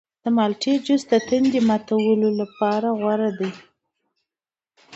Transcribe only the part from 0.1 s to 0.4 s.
د